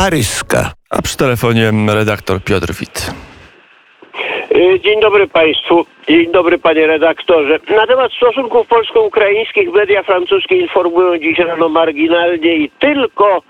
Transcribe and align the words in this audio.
paryska. 0.00 0.72
A 0.90 1.02
przy 1.02 1.16
telefonie 1.16 1.72
redaktor 1.94 2.40
Piotr 2.44 2.72
Wit. 2.80 3.10
Y, 4.56 4.80
dzień 4.80 5.00
dobry 5.00 5.28
Państwu. 5.28 5.86
Dzień 6.08 6.32
dobry 6.32 6.58
Panie 6.58 6.86
redaktorze. 6.86 7.58
Na 7.76 7.86
temat 7.86 8.12
stosunków 8.12 8.66
polsko-ukraińskich 8.66 9.72
media 9.72 10.02
francuskie 10.02 10.56
informują 10.56 11.18
dziś 11.18 11.38
rano 11.38 11.68
marginalnie 11.68 12.56
i 12.56 12.70
tylko 12.78 13.42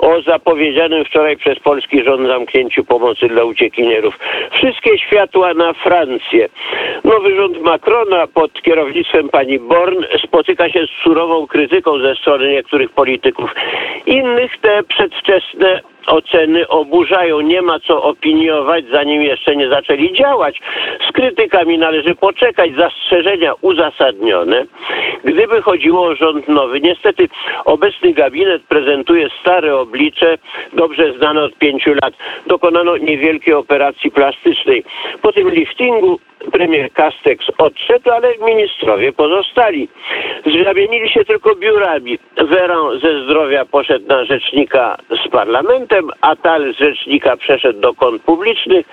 o 0.00 0.22
zapowiedzianym 0.22 1.04
wczoraj 1.04 1.36
przez 1.36 1.58
polski 1.58 2.04
rząd 2.04 2.26
zamknięciu 2.26 2.84
pomocy 2.84 3.28
dla 3.28 3.44
uciekinierów. 3.44 4.18
Wszystkie 4.52 4.98
światła 4.98 5.54
na 5.54 5.72
Francję. 5.72 6.48
Nowy 7.04 7.36
rząd 7.36 7.62
Macrona 7.62 8.26
pod 8.26 8.62
kierownictwem 8.62 9.28
pani 9.28 9.58
Born 9.58 10.04
spotyka 10.24 10.70
się 10.70 10.86
z 10.86 11.02
surową 11.02 11.46
krytyką 11.46 11.98
ze 11.98 12.14
strony 12.14 12.52
niektórych 12.52 12.90
polityków. 12.90 13.54
Innych 14.06 14.58
te 14.60 14.82
przedwczesne 14.82 15.80
oceny 16.06 16.68
oburzają. 16.68 17.40
Nie 17.40 17.62
ma 17.62 17.80
co 17.80 18.02
opiniować, 18.02 18.84
zanim 18.92 19.22
jeszcze 19.22 19.56
nie 19.56 19.68
zaczęli 19.68 20.12
działać. 20.12 20.60
Z 21.08 21.12
krytykami 21.12 21.78
należy 21.78 22.14
poczekać. 22.14 22.70
Zastrzeżenia 22.78 23.54
uzasadnione. 23.60 24.66
Gdyby 25.24 25.62
chodziło 25.62 26.06
o 26.06 26.14
rząd 26.14 26.48
nowy, 26.48 26.80
niestety 26.80 27.28
obecny 27.64 28.12
gabinet 28.12 28.62
prezentuje 28.62 29.28
stare 29.40 29.76
oblicze, 29.76 30.38
dobrze 30.72 31.12
znane 31.18 31.42
od 31.42 31.58
pięciu 31.58 31.90
lat. 32.02 32.14
Dokonano 32.46 32.96
niewielkiej 32.96 33.54
operacji 33.54 34.10
plastycznej. 34.10 34.84
Po 35.22 35.32
tym 35.32 35.50
liftingu 35.50 36.20
premier 36.52 36.92
Castex 36.92 37.46
odszedł, 37.58 38.10
ale 38.10 38.34
ministrowie 38.38 39.12
pozostali. 39.12 39.88
Zamienili 40.64 41.08
się 41.10 41.24
tylko 41.24 41.54
biurami. 41.54 42.18
Veran 42.36 43.00
ze 43.00 43.24
zdrowia 43.24 43.64
poszedł 43.64 44.06
na 44.08 44.24
rzecznika 44.24 44.96
z 45.24 45.28
parlamentem, 45.28 46.10
Atal 46.20 46.74
z 46.74 46.78
rzecznika 46.78 47.36
przeszedł 47.36 47.80
do 47.80 47.94
kont 47.94 48.22
publicznych, 48.22 48.86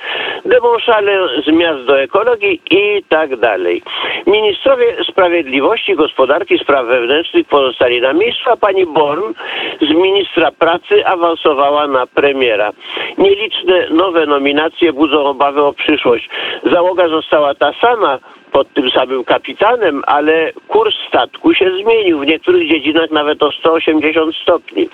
Demonszale 0.45 1.27
z 1.45 1.51
miast 1.51 1.85
do 1.85 2.01
ekologii 2.01 2.61
i 2.71 3.03
tak 3.09 3.35
dalej. 3.35 3.81
Ministrowie 4.27 4.95
sprawiedliwości, 5.11 5.95
gospodarki, 5.95 6.59
spraw 6.59 6.85
wewnętrznych 6.85 7.47
pozostali 7.47 8.01
na 8.01 8.13
miejscu, 8.13 8.49
a 8.49 8.57
pani 8.57 8.85
Born 8.85 9.33
z 9.81 9.89
ministra 9.89 10.51
pracy 10.51 11.05
awansowała 11.05 11.87
na 11.87 12.07
premiera. 12.07 12.71
Nieliczne 13.17 13.89
nowe 13.89 14.25
nominacje 14.25 14.93
budzą 14.93 15.25
obawy 15.25 15.61
o 15.61 15.73
przyszłość. 15.73 16.29
Załoga 16.71 17.07
została 17.07 17.42
ta 17.55 17.73
sama, 17.81 18.19
pod 18.51 18.73
tym 18.73 18.91
samym 18.91 19.23
kapitanem, 19.23 20.03
ale 20.07 20.51
kurs 20.67 20.95
statku 21.07 21.53
się 21.53 21.71
zmienił. 21.83 22.19
W 22.19 22.25
niektórych 22.25 22.69
dziedzinach 22.69 23.11
nawet 23.11 23.43
o 23.43 23.51
180 23.51 24.35
stopni. 24.35 24.89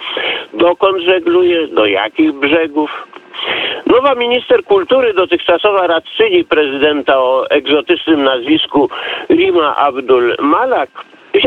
Dokąd 0.53 1.02
żegluje? 1.02 1.67
Do 1.67 1.86
jakich 1.86 2.31
brzegów? 2.31 3.08
Nowa 3.86 4.16
minister 4.16 4.64
kultury, 4.64 5.14
dotychczasowa 5.14 5.88
radczyni 5.88 6.45
prezydenta 6.45 7.17
o 7.17 7.50
egzotycznym 7.50 8.23
nazwisku 8.23 8.89
Rima 9.30 9.75
Abdul 9.75 10.36
Malak, 10.39 10.89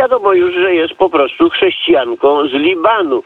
Wiadomo 0.02 0.32
już, 0.32 0.54
że 0.54 0.74
jest 0.74 0.94
po 0.94 1.10
prostu 1.10 1.50
chrześcijanką 1.50 2.48
z 2.48 2.52
Libanu. 2.52 3.22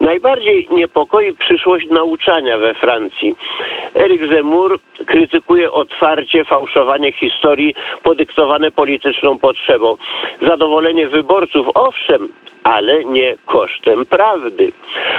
Najbardziej 0.00 0.68
niepokoi 0.70 1.32
przyszłość 1.32 1.86
nauczania 1.90 2.58
we 2.58 2.74
Francji. 2.74 3.36
Eric 3.94 4.32
Zemmour 4.32 4.78
krytykuje 5.06 5.72
otwarcie 5.72 6.44
fałszowanie 6.44 7.12
historii 7.12 7.74
podyktowane 8.02 8.70
polityczną 8.70 9.38
potrzebą. 9.38 9.96
Zadowolenie 10.42 11.08
wyborców, 11.08 11.66
owszem, 11.74 12.28
ale 12.62 13.04
nie 13.04 13.36
kosztem 13.46 14.06
prawdy. 14.06 14.72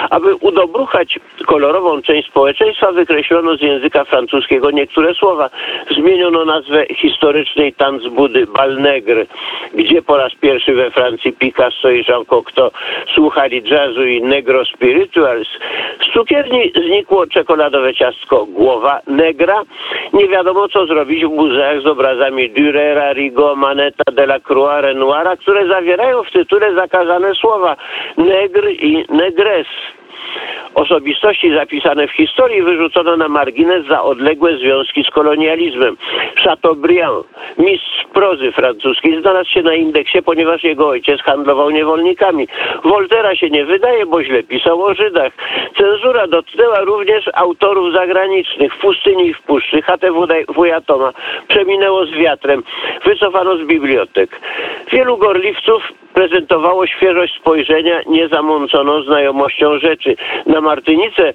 Aby 0.10 0.36
udobruchać 0.36 1.20
kolorową 1.46 2.02
część 2.02 2.30
społeczeństwa, 2.30 2.92
wykreślono 2.92 3.56
z 3.56 3.62
języka 3.62 4.06
francuskiego 4.06 4.72
niektóre 4.72 5.14
słowa. 5.14 5.50
Zmieniono 5.92 6.46
nazwę 6.46 6.86
historycznej 6.96 7.74
tanc 7.74 8.08
Budy, 8.08 8.48
Balnegr, 8.48 9.26
gdzie 9.74 10.02
po 10.02 10.18
raz 10.18 10.36
pierwszy 10.36 10.74
we 10.74 10.92
Francji 10.92 10.99
Picasso 11.40 11.90
i 11.90 12.04
Jean 12.04 12.26
Cocteau 12.26 12.72
słuchali 13.16 13.64
jazzu 13.66 14.06
i 14.06 14.22
negro 14.22 14.66
spirituals. 14.66 15.48
Z 16.10 16.14
cukierni 16.14 16.72
znikło 16.88 17.28
czekoladowe 17.28 17.94
ciastko 17.94 18.46
Głowa 18.46 19.02
Negra. 19.08 19.62
Nie 20.14 20.28
wiadomo 20.28 20.68
co 20.68 20.86
zrobić 20.86 21.26
w 21.26 21.30
muzeach 21.30 21.82
z 21.82 21.86
obrazami 21.86 22.52
Dürera, 22.52 23.14
Rigaud, 23.14 23.58
Maneta, 23.58 24.12
Delacroix, 24.12 24.82
Renoira, 24.82 25.38
które 25.38 25.68
zawierają 25.68 26.24
w 26.24 26.32
tytule 26.32 26.76
zakazane 26.76 27.36
słowa 27.36 27.76
negr 28.18 28.70
i 28.70 29.06
negres. 29.10 29.68
Osobistości 30.76 31.54
zapisane 31.56 32.08
w 32.08 32.12
historii 32.12 32.62
wyrzucono 32.62 33.18
na 33.18 33.28
margines 33.28 33.88
za 33.88 34.02
odległe 34.02 34.58
związki 34.58 35.04
z 35.04 35.10
kolonializmem. 35.10 35.98
Chateaubriand, 36.44 37.26
mistrz 37.58 38.06
prozy 38.14 38.52
francuskiej, 38.52 39.22
znalazł 39.22 39.50
się 39.50 39.62
na 39.62 39.74
indeksie, 39.74 40.22
ponieważ 40.22 40.64
jego 40.64 40.88
ojciec 40.88 41.22
handlował 41.22 41.70
niewolnikami. 41.70 42.48
Voltera 42.84 43.36
się 43.36 43.50
nie 43.50 43.66
wydaje, 43.66 44.06
bo 44.06 44.24
źle 44.24 44.44
pisał 44.44 44.84
o 44.84 44.94
Żydach. 44.94 45.34
Cenzura 45.78 46.28
dotknęła 46.28 46.80
również 46.80 47.30
autorów 47.34 47.94
zagranicznych. 47.94 48.74
W 48.74 48.80
pustyni 48.80 49.28
i 49.28 49.34
w 49.34 49.42
puszczy 49.42 49.82
HTW 49.82 50.28
Toma 50.86 51.14
przeminęło 51.48 52.06
z 52.06 52.12
wiatrem. 52.12 52.64
Wycofano 53.06 53.58
z 53.58 53.68
bibliotek. 53.68 54.40
Wielu 54.92 55.18
gorliwców 55.18 55.84
prezentowało 56.14 56.88
świeżość 56.88 57.36
spojrzenia, 57.40 58.02
nie 58.08 58.28
zamącono 58.28 59.04
znajomością 59.04 59.80
rzeczy. 59.80 60.16
Na 60.46 60.62
Martynice 60.62 61.34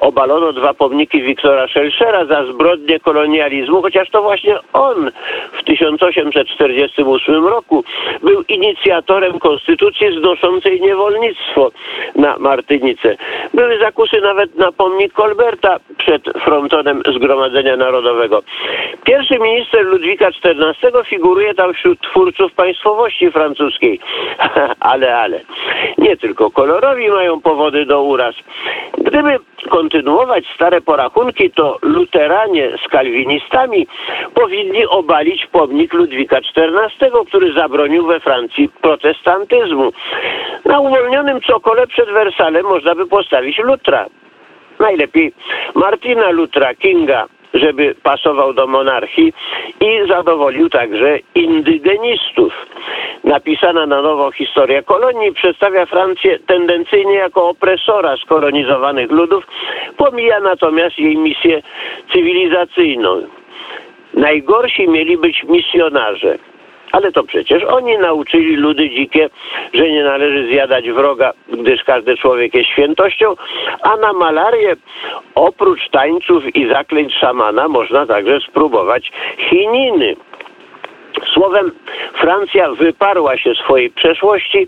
obalono 0.00 0.52
dwa 0.52 0.74
pomniki 0.74 1.22
Wiktora 1.22 1.68
Szelszera 1.68 2.24
za 2.24 2.44
zbrodnie 2.52 3.00
kolonializmu, 3.00 3.82
chociaż 3.82 4.10
to 4.10 4.22
właśnie 4.22 4.58
on 4.72 5.10
w 5.52 5.64
1848 5.64 7.46
roku 7.46 7.84
był 8.22 8.42
inicjatorem 8.48 9.38
konstytucji 9.38 10.18
znoszącej 10.20 10.80
niewolnictwo 10.80 11.70
na 12.16 12.38
Martynice. 12.38 13.16
Były 13.54 13.78
zakusy 13.78 14.20
nawet 14.20 14.54
na 14.56 14.72
pomnik 14.72 15.12
Kolberta 15.12 15.76
przed 15.98 16.22
frontonem 16.44 17.02
Zgromadzenia 17.16 17.76
Narodowego. 17.76 18.42
Pierwszy 19.04 19.38
minister 19.38 19.86
Ludwika 19.86 20.28
XIV 20.44 21.04
figuruje 21.06 21.54
tam 21.54 21.74
wśród 21.74 22.00
twórców 22.00 22.52
francuskiej. 23.32 24.00
ale, 24.80 25.16
ale. 25.16 25.40
Nie 25.98 26.16
tylko 26.16 26.50
kolorowi 26.50 27.08
mają 27.08 27.40
powody 27.40 27.86
do 27.86 28.02
uraz. 28.02 28.34
Gdyby 28.98 29.38
kontynuować 29.70 30.44
stare 30.54 30.80
porachunki, 30.80 31.50
to 31.50 31.78
luteranie 31.82 32.70
z 32.86 32.88
kalwinistami 32.88 33.86
powinni 34.34 34.86
obalić 34.86 35.46
pomnik 35.46 35.92
Ludwika 35.92 36.36
XIV, 36.36 37.10
który 37.26 37.52
zabronił 37.52 38.06
we 38.06 38.20
Francji 38.20 38.68
protestantyzmu. 38.68 39.92
Na 40.64 40.80
uwolnionym 40.80 41.40
cokole 41.40 41.86
przed 41.86 42.10
Wersalem 42.10 42.66
można 42.66 42.94
by 42.94 43.06
postawić 43.06 43.58
Lutra. 43.58 44.06
Najlepiej 44.80 45.32
Martina 45.74 46.30
Lutra 46.30 46.74
Kinga, 46.74 47.26
żeby 47.54 47.94
pasował 48.02 48.52
do 48.52 48.66
monarchii 48.66 49.32
i 49.80 50.08
zadowolił 50.08 50.68
także 50.68 51.18
indygenistów. 51.34 52.52
Napisana 53.24 53.86
na 53.86 54.02
nowo 54.02 54.30
historia 54.30 54.82
kolonii 54.82 55.32
przedstawia 55.32 55.86
Francję 55.86 56.38
tendencyjnie 56.38 57.14
jako 57.14 57.48
opresora 57.48 58.16
skolonizowanych 58.16 59.10
ludów, 59.10 59.46
pomija 59.96 60.40
natomiast 60.40 60.98
jej 60.98 61.16
misję 61.16 61.62
cywilizacyjną. 62.12 63.22
Najgorsi 64.14 64.88
mieli 64.88 65.18
być 65.18 65.44
misjonarze. 65.44 66.38
Ale 66.94 67.12
to 67.12 67.22
przecież 67.24 67.64
oni 67.64 67.98
nauczyli 67.98 68.56
ludy 68.56 68.90
dzikie, 68.90 69.30
że 69.74 69.90
nie 69.90 70.04
należy 70.04 70.48
zjadać 70.48 70.90
wroga, 70.90 71.32
gdyż 71.48 71.84
każdy 71.84 72.16
człowiek 72.16 72.54
jest 72.54 72.70
świętością, 72.70 73.34
a 73.82 73.96
na 73.96 74.12
malarię 74.12 74.76
oprócz 75.34 75.88
tańców 75.90 76.56
i 76.56 76.68
zaklęć 76.68 77.14
szamana 77.14 77.68
można 77.68 78.06
także 78.06 78.40
spróbować 78.40 79.12
chininy. 79.38 80.16
Słowem, 81.34 81.72
Francja 82.14 82.70
wyparła 82.70 83.36
się 83.36 83.54
swojej 83.54 83.90
przeszłości 83.90 84.66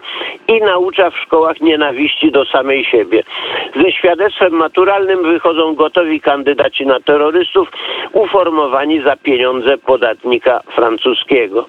i 0.48 0.60
naucza 0.60 1.10
w 1.10 1.18
szkołach 1.18 1.60
nienawiści 1.60 2.32
do 2.32 2.44
samej 2.44 2.84
siebie. 2.84 3.22
Ze 3.82 3.92
świadectwem 3.92 4.52
maturalnym 4.52 5.22
wychodzą 5.22 5.74
gotowi 5.74 6.20
kandydaci 6.20 6.86
na 6.86 7.00
terrorystów, 7.00 7.68
uformowani 8.12 9.02
za 9.02 9.16
pieniądze 9.16 9.78
podatnika 9.78 10.60
francuskiego. 10.74 11.66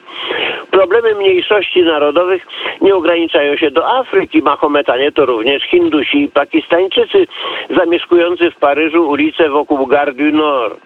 Problemy 0.72 1.16
mniejszości 1.16 1.84
narodowych 1.84 2.48
nie 2.82 2.96
ograniczają 2.96 3.56
się 3.56 3.72
do 3.72 3.98
Afryki. 3.98 4.42
Mahometanie 4.42 5.12
to 5.12 5.26
również 5.26 5.64
Hindusi 5.64 6.24
i 6.24 6.28
Pakistańczycy 6.28 7.28
zamieszkujący 7.70 8.52
w 8.52 8.56
Paryżu 8.56 9.10
ulice 9.10 9.50
wokół 9.50 9.88
Gare 9.88 10.14
du 10.14 10.32
Nord. 10.38 10.80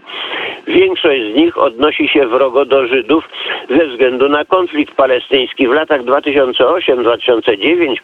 Większość 0.68 1.22
z 1.34 1.36
nich 1.36 1.58
odnosi 1.58 2.08
się 2.08 2.28
wrogo 2.28 2.66
do 2.66 2.88
Żydów 2.88 3.30
ze 3.70 3.81
względu 3.88 4.30
na 4.30 4.45
konflikt 4.45 4.95
palestyński. 4.95 5.68
W 5.68 5.72
latach 5.72 6.01
2008-2009 6.04 7.95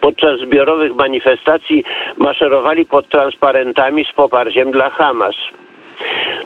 podczas 0.00 0.40
zbiorowych 0.40 0.94
manifestacji 0.94 1.84
maszerowali 2.16 2.86
pod 2.86 3.08
transparentami 3.08 4.04
z 4.04 4.12
poparciem 4.12 4.70
dla 4.70 4.90
Hamas. 4.90 5.34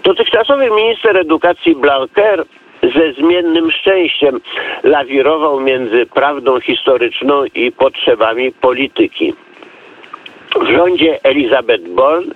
Dotychczasowy 0.02 0.70
minister 0.70 1.16
edukacji 1.16 1.76
Blanquer 1.76 2.44
ze 2.82 3.12
zmiennym 3.12 3.70
szczęściem 3.70 4.40
lawirował 4.84 5.60
między 5.60 6.06
prawdą 6.06 6.60
historyczną 6.60 7.44
i 7.54 7.72
potrzebami 7.72 8.52
polityki. 8.52 9.34
W 10.60 10.68
rządzie 10.76 11.18
Elizabeth 11.22 11.88
Bourne 11.88 12.34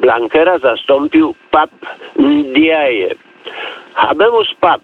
Blankera 0.00 0.58
zastąpił 0.58 1.34
Pap 1.50 1.70
Ndiaye. 2.16 3.14
Habemus 3.94 4.54
Pap. 4.60 4.80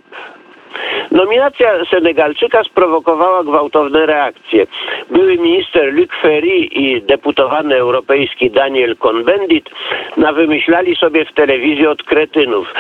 Nominacja 1.12 1.84
Senegalczyka 1.90 2.64
sprowokowała 2.64 3.44
gwałtowne 3.44 4.06
reakcje. 4.06 4.66
Były 5.10 5.36
minister 5.36 5.94
Luc 5.94 6.10
Ferry 6.22 6.56
i 6.56 7.02
deputowany 7.02 7.76
europejski 7.76 8.50
Daniel 8.50 8.96
Cohn-Bendit 8.96 9.70
nawymyślali 10.16 10.96
sobie 10.96 11.24
w 11.24 11.32
telewizji 11.32 11.86
od 11.86 12.02
kretynów. 12.02 12.74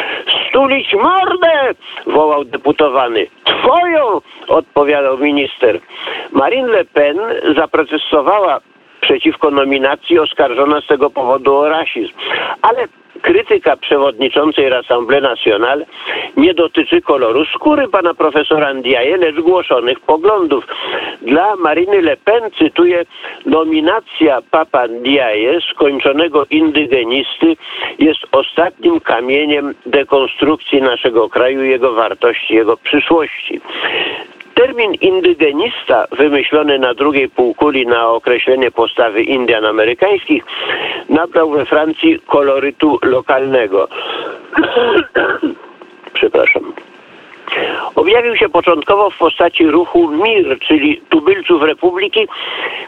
Stulić 0.48 0.94
mordę! 0.94 1.74
wołał 2.06 2.44
deputowany. 2.44 3.26
Twoją! 3.44 4.20
odpowiadał 4.48 5.18
minister. 5.18 5.80
Marine 6.32 6.68
Le 6.68 6.84
Pen 6.84 7.18
zaprotestowała 7.56 8.60
przeciwko 9.00 9.50
nominacji 9.50 10.18
oskarżona 10.18 10.80
z 10.80 10.86
tego 10.86 11.10
powodu 11.10 11.56
o 11.56 11.68
rasizm. 11.68 12.12
Ale 12.62 12.88
krytyka 13.22 13.76
przewodniczącej 13.76 14.70
Rassemblée 14.70 15.22
Nationale 15.22 15.86
nie 16.36 16.54
dotyczy 16.54 17.00
koloru 17.00 17.44
skóry 17.44 17.88
pana 17.88 18.14
profesora 18.14 18.74
Ndiaye, 18.74 19.16
lecz 19.16 19.40
głoszonych 19.40 20.00
poglądów. 20.00 20.66
Dla 21.22 21.56
Mariny 21.56 22.02
Le 22.02 22.16
Pen, 22.16 22.50
cytuję, 22.58 23.04
nominacja 23.46 24.42
papa 24.50 24.86
Ndiaye, 24.86 25.60
skończonego 25.74 26.46
indygenisty, 26.50 27.56
jest 27.98 28.20
ostatnim 28.32 29.00
kamieniem 29.00 29.74
dekonstrukcji 29.86 30.82
naszego 30.82 31.28
kraju, 31.28 31.62
jego 31.62 31.92
wartości, 31.92 32.54
jego 32.54 32.76
przyszłości. 32.76 33.60
Termin 34.54 34.94
indygenista, 34.94 36.06
wymyślony 36.12 36.78
na 36.78 36.94
drugiej 36.94 37.28
półkuli 37.28 37.86
na 37.86 38.08
określenie 38.08 38.70
postawy 38.70 39.22
Indian 39.22 39.64
amerykańskich, 39.64 40.44
nabrał 41.08 41.50
we 41.50 41.66
Francji 41.66 42.20
kolorytu 42.26 42.98
lokalnego. 43.02 43.88
Przepraszam. 46.14 46.72
Objawił 48.02 48.36
się 48.36 48.48
początkowo 48.48 49.10
w 49.10 49.18
postaci 49.18 49.66
ruchu 49.66 50.10
MIR, 50.10 50.58
czyli 50.58 51.00
tubylców 51.08 51.62
Republiki, 51.62 52.28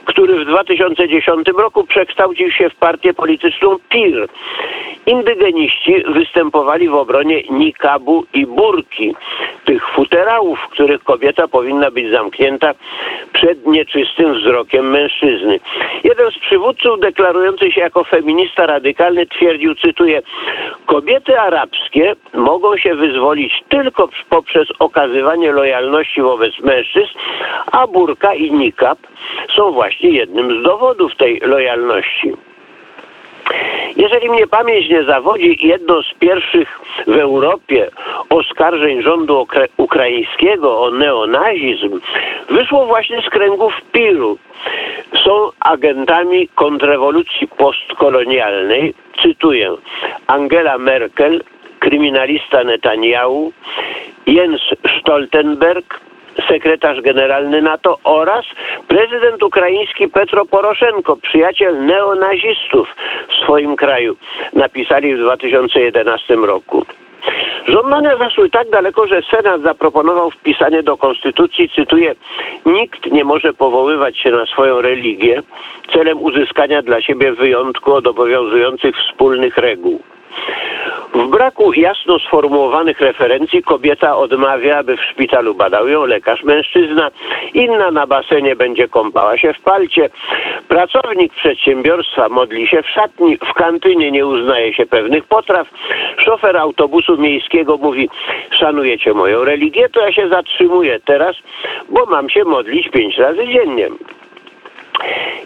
który 0.05 0.44
w 0.44 0.49
2010 0.49 1.49
roku 1.58 1.84
przekształcił 1.84 2.50
się 2.50 2.70
w 2.70 2.75
partię 2.75 3.14
polityczną 3.14 3.76
PIR. 3.88 4.28
Indygeniści 5.06 6.05
występowali 6.06 6.88
w 6.88 6.94
obronie 6.94 7.43
nikabu 7.50 8.26
i 8.34 8.46
burki, 8.46 9.14
tych 9.64 9.88
futerałów, 9.88 10.58
w 10.58 10.69
których 10.69 11.05
kobieta 11.05 11.49
powinna 11.49 11.90
być 11.90 12.10
zamknięta 12.10 12.75
przed 13.32 13.67
nieczystym 13.67 14.34
wzrokiem 14.34 14.90
mężczyzny. 14.90 15.60
Jeden 16.05 16.31
z 16.31 16.38
przywódców 16.38 17.00
deklarujący 17.00 17.72
się 17.72 17.81
jako 17.81 18.05
feminista 18.05 18.67
radykalny 18.67 19.26
twierdził, 19.26 19.75
cytuję, 19.75 20.22
kobiety 20.87 21.40
arabskie 21.40 22.14
mogą 22.34 22.76
się 22.76 22.94
wyzwolić 22.94 23.64
tylko 23.69 24.08
poprzez 24.31 24.69
okazywanie 25.04 25.52
lojalności 25.52 26.22
wobec 26.22 26.60
mężczyzn, 26.60 27.18
a 27.72 27.86
burka 27.86 28.34
i 28.34 28.52
nikab 28.52 28.98
są 29.56 29.72
właśnie 29.72 30.10
jednym 30.10 30.60
z 30.60 30.62
dowodów 30.62 31.16
tej 31.16 31.40
lojalności. 31.40 32.32
Jeżeli 33.96 34.28
mnie 34.28 34.46
pamięć 34.46 34.88
nie 34.88 35.04
zawodzi, 35.04 35.58
jedno 35.66 36.02
z 36.02 36.14
pierwszych 36.18 36.80
w 37.06 37.18
Europie 37.18 37.90
oskarżeń 38.30 39.02
rządu 39.02 39.46
ukraińskiego 39.76 40.80
o 40.82 40.90
neonazizm 40.90 42.00
wyszło 42.50 42.86
właśnie 42.86 43.22
z 43.22 43.30
kręgów 43.30 43.72
PIR-u. 43.92 44.38
Są 45.24 45.50
agentami 45.60 46.48
kontrrewolucji 46.48 47.48
postkolonialnej, 47.48 48.94
cytuję, 49.22 49.70
Angela 50.26 50.78
Merkel, 50.78 51.40
kryminalista 51.84 52.64
Netanyahu, 52.64 53.52
Jens 54.26 54.62
Stoltenberg, 55.00 56.00
sekretarz 56.48 57.00
generalny 57.00 57.62
NATO 57.62 57.98
oraz 58.04 58.44
prezydent 58.88 59.42
ukraiński 59.42 60.08
Petro 60.08 60.44
Poroszenko, 60.44 61.16
przyjaciel 61.16 61.84
neonazistów 61.86 62.88
w 63.28 63.44
swoim 63.44 63.76
kraju, 63.76 64.16
napisali 64.52 65.14
w 65.14 65.19
2011 65.19 66.36
roku. 66.36 66.84
Żądania 67.69 68.16
zaszły 68.16 68.50
tak 68.50 68.70
daleko, 68.70 69.06
że 69.06 69.22
Senat 69.31 69.62
zaproponował 69.62 70.31
wpisanie 70.31 70.82
do 70.82 70.96
Konstytucji, 70.96 71.70
cytuję, 71.76 72.14
nikt 72.66 73.12
nie 73.12 73.25
może 73.25 73.52
powoływać 73.52 74.19
się 74.19 74.31
na 74.31 74.46
swoją 74.46 74.81
religię 74.81 75.42
celem 75.92 76.22
uzyskania 76.22 76.82
dla 76.82 77.02
siebie 77.02 77.32
wyjątku 77.32 77.92
od 77.92 78.06
obowiązujących 78.06 78.96
wspólnych 78.96 79.56
reguł. 79.58 80.02
W 81.14 81.31
braku 81.31 81.72
jasno 81.72 82.19
sformułowanych 82.19 83.00
referencji 83.00 83.62
kobieta 83.62 84.16
odmawia, 84.16 84.78
aby 84.78 84.96
w 84.96 85.04
szpitalu 85.04 85.54
badał 85.54 85.88
ją 85.88 86.06
lekarz 86.06 86.42
mężczyzna, 86.44 87.10
inna 87.54 87.90
na 87.90 88.06
basenie 88.06 88.56
będzie 88.56 88.88
kąpała 88.88 89.38
się 89.38 89.52
w 89.52 89.60
palcie, 89.60 90.10
pracownik 90.69 91.34
przedsiębiorstwa 91.34 92.28
modli 92.28 92.66
się 92.66 92.82
w 92.82 92.88
szatni, 92.88 93.36
w 93.36 93.52
kantynie 93.54 94.10
nie 94.10 94.26
uznaje 94.26 94.75
się 94.75 94.86
pewnych 94.86 95.25
potraw, 95.25 95.69
szofer 96.19 96.56
autobusu 96.56 97.16
miejskiego 97.16 97.76
mówi 97.76 98.08
szanujecie 98.50 99.12
moją 99.12 99.44
religię, 99.44 99.88
to 99.88 100.00
ja 100.00 100.12
się 100.12 100.28
zatrzymuję 100.28 101.00
teraz, 101.00 101.36
bo 101.88 102.06
mam 102.06 102.31
się 102.31 102.44
modlić 102.44 102.88
pięć 102.88 103.19
razy 103.19 103.46
dziennie. 103.46 103.88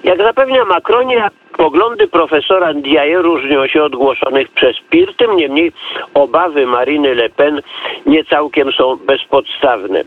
Jak 0.05 0.19
zapewnia 0.19 0.65
Macronia, 0.65 1.31
poglądy 1.59 2.09
profesora 2.09 2.73
Ndiaye 2.73 3.19
różnią 3.23 3.67
się 3.67 3.83
od 3.83 3.97
głoszonych 3.97 4.49
przez 4.49 4.77
PIR, 4.91 5.15
tym 5.17 5.37
niemniej 5.37 5.73
obawy 6.15 6.67
Mariny 6.67 7.15
Le 7.15 7.29
Pen 7.29 7.61
nie 8.07 8.25
całkiem 8.25 8.73
są 8.73 8.97
bezpodstawne. 8.97 10.03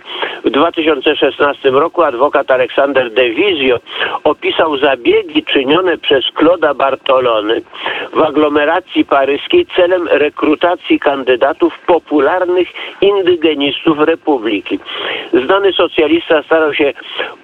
W 0.45 0.49
2016 0.49 1.69
roku 1.69 2.03
adwokat 2.03 2.51
Aleksander 2.51 3.13
De 3.13 3.29
Vizio 3.29 3.79
opisał 4.23 4.77
zabiegi 4.77 5.43
czynione 5.43 5.97
przez 5.97 6.25
Claude'a 6.25 6.75
Bartolony 6.75 7.61
w 8.13 8.21
aglomeracji 8.21 9.05
paryskiej 9.05 9.65
celem 9.75 10.07
rekrutacji 10.07 10.99
kandydatów 10.99 11.79
popularnych 11.79 12.67
indygenistów 13.01 13.99
republiki. 13.99 14.79
Znany 15.33 15.73
socjalista 15.73 16.43
starał 16.43 16.73
się 16.73 16.93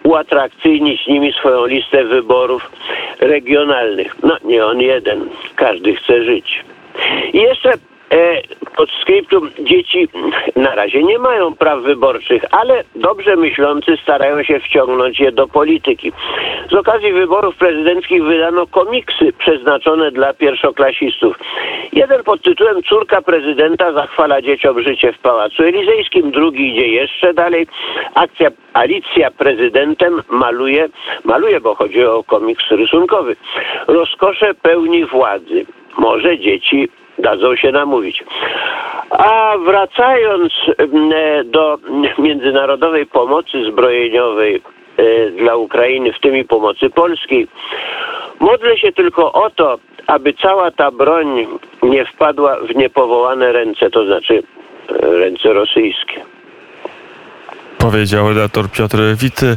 uatrakcyjnić 0.03 1.08
nimi 1.08 1.34
swoją 1.34 1.65
listę 1.65 1.97
wyborów 2.04 2.72
regionalnych. 3.20 4.16
No 4.24 4.38
nie 4.44 4.66
on 4.66 4.82
jeden, 4.82 5.30
każdy 5.56 5.96
chce 5.96 6.24
żyć. 6.24 6.63
I 7.34 7.38
jeszcze 7.38 7.74
pod 8.76 8.90
skryptum 9.02 9.50
dzieci 9.60 10.08
na 10.56 10.76
razie 10.76 11.04
nie 11.04 11.20
mają 11.20 11.56
praw 11.56 11.82
wyborczych, 11.82 12.44
ale 12.52 12.84
dobrze 12.96 13.36
myślący 13.36 13.98
starają 14.04 14.44
się 14.44 14.60
wciągnąć 14.60 15.20
je 15.20 15.32
do 15.32 15.48
polityki. 15.48 16.12
Z 16.72 16.74
okazji 16.74 17.14
wyborów 17.14 17.56
prezydenckich 17.56 18.24
wydano 18.24 18.68
komiksy 18.68 19.34
przeznaczone 19.34 20.12
dla 20.12 20.34
pierwszoklasistów. 20.34 21.40
Jeden 21.94 22.24
pod 22.24 22.42
tytułem 22.42 22.84
Córka 22.84 23.22
prezydenta 23.22 23.94
zachwala 23.94 24.42
dzieciom 24.42 24.82
życie 24.84 25.14
w 25.14 25.20
Pałacu 25.20 25.64
Elizejskim, 25.64 26.32
drugi 26.32 26.70
idzie 26.70 26.88
jeszcze 26.88 27.34
dalej. 27.34 27.68
Akcja 28.14 28.50
Alicja 28.74 29.32
prezydentem 29.32 30.22
maluje, 30.30 30.90
maluje, 31.24 31.62
bo 31.62 31.76
chodzi 31.76 32.06
o 32.06 32.24
komiks 32.24 32.64
rysunkowy. 32.72 33.36
Rozkosze 33.88 34.54
pełni 34.54 35.06
władzy. 35.06 35.66
Może 35.98 36.40
dzieci 36.40 36.90
dadzą 37.19 37.55
się 37.55 37.71
namówić. 37.71 38.24
A 39.09 39.53
wracając 39.65 40.53
mm, 40.77 41.51
do 41.51 41.77
międzynarodowej 42.17 43.05
pomocy 43.05 43.71
zbrojeniowej 43.71 44.62
e, 44.97 45.29
dla 45.29 45.55
Ukrainy, 45.55 46.13
w 46.13 46.19
tym 46.19 46.38
i 46.38 46.43
pomocy 46.43 46.89
polskiej, 46.89 47.47
modlę 48.39 48.77
się 48.77 48.91
tylko 48.91 49.33
o 49.33 49.50
to, 49.50 49.77
aby 50.07 50.33
cała 50.33 50.71
ta 50.71 50.91
broń 50.91 51.47
nie 51.83 52.05
wpadła 52.05 52.57
w 52.62 52.75
niepowołane 52.75 53.51
ręce, 53.51 53.89
to 53.89 54.05
znaczy 54.05 54.43
e, 54.89 55.17
ręce 55.17 55.53
rosyjskie. 55.53 56.21
Powiedział 57.77 58.29
redaktor 58.29 58.69
Piotr 58.71 58.97
Wity. 59.15 59.45